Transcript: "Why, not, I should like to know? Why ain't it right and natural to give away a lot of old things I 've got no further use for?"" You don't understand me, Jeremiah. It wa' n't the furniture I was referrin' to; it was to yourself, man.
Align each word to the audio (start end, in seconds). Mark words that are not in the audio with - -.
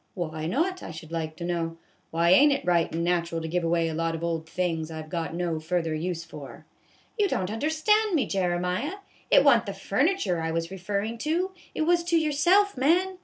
"Why, 0.15 0.47
not, 0.47 0.81
I 0.81 0.89
should 0.89 1.11
like 1.11 1.35
to 1.35 1.45
know? 1.45 1.77
Why 2.09 2.31
ain't 2.31 2.51
it 2.51 2.65
right 2.65 2.91
and 2.91 3.03
natural 3.03 3.39
to 3.39 3.47
give 3.47 3.63
away 3.63 3.87
a 3.87 3.93
lot 3.93 4.15
of 4.15 4.23
old 4.23 4.49
things 4.49 4.89
I 4.89 5.03
've 5.03 5.09
got 5.11 5.35
no 5.35 5.59
further 5.59 5.93
use 5.93 6.23
for?"" 6.23 6.65
You 7.19 7.27
don't 7.27 7.51
understand 7.51 8.15
me, 8.15 8.25
Jeremiah. 8.25 8.95
It 9.29 9.43
wa' 9.43 9.57
n't 9.57 9.67
the 9.67 9.73
furniture 9.75 10.41
I 10.41 10.49
was 10.49 10.69
referrin' 10.69 11.19
to; 11.19 11.51
it 11.75 11.81
was 11.83 12.03
to 12.05 12.17
yourself, 12.17 12.75
man. 12.75 13.19